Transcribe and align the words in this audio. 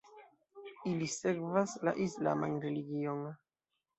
Ili 0.91 1.09
sekvas 1.15 1.75
la 1.89 1.93
islaman 2.05 2.57
religion. 2.65 3.23